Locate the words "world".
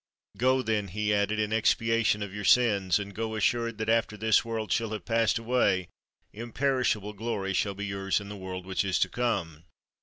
4.43-4.71, 8.35-8.65